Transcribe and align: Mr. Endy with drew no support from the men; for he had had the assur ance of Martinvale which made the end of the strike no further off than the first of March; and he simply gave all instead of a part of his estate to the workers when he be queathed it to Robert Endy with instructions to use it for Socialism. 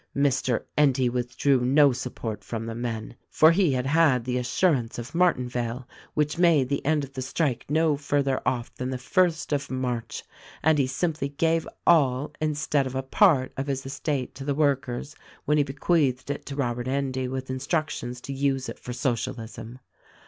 Mr. 0.17 0.63
Endy 0.75 1.09
with 1.09 1.37
drew 1.37 1.63
no 1.63 1.91
support 1.91 2.43
from 2.43 2.65
the 2.65 2.73
men; 2.73 3.15
for 3.29 3.51
he 3.51 3.73
had 3.73 3.85
had 3.85 4.23
the 4.25 4.35
assur 4.39 4.73
ance 4.73 4.97
of 4.97 5.11
Martinvale 5.13 5.87
which 6.15 6.39
made 6.39 6.69
the 6.69 6.83
end 6.83 7.03
of 7.03 7.13
the 7.13 7.21
strike 7.21 7.65
no 7.69 7.95
further 7.95 8.41
off 8.43 8.73
than 8.73 8.89
the 8.89 8.97
first 8.97 9.53
of 9.53 9.69
March; 9.69 10.23
and 10.63 10.79
he 10.79 10.87
simply 10.87 11.29
gave 11.29 11.67
all 11.85 12.33
instead 12.41 12.87
of 12.87 12.95
a 12.95 13.03
part 13.03 13.53
of 13.55 13.67
his 13.67 13.85
estate 13.85 14.33
to 14.33 14.43
the 14.43 14.55
workers 14.55 15.15
when 15.45 15.59
he 15.59 15.63
be 15.63 15.71
queathed 15.75 16.31
it 16.31 16.47
to 16.47 16.55
Robert 16.55 16.87
Endy 16.87 17.27
with 17.27 17.51
instructions 17.51 18.19
to 18.21 18.33
use 18.33 18.67
it 18.67 18.79
for 18.79 18.93
Socialism. 18.93 19.77